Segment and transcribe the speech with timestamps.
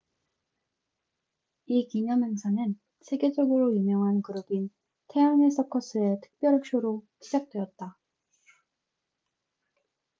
[1.67, 4.71] 이 기념행사는 세계적으로 유명한 그룹인
[5.09, 7.99] 태양의 서커스cirque du soleil의 특별 쇼로 시작되었다